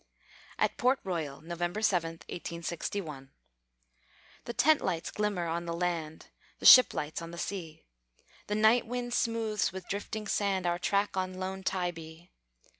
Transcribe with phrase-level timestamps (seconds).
[0.57, 3.29] AT PORT ROYAL [November 7, 1861]
[4.45, 7.85] The tent lights glimmer on the land, The ship lights on the sea;
[8.47, 12.31] The night wind smooths with drifting sand Our track on lone Tybee.